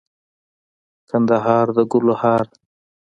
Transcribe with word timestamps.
کندهار 1.09 1.67
دګلو 1.75 2.13
هار 2.21 2.45